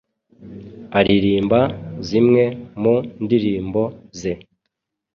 aririmba 0.99 1.59
zimwe 2.07 2.43
mu 2.81 2.95
ndirimbo 3.23 3.81
ze 4.19 4.33